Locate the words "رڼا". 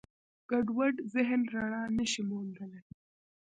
1.53-1.83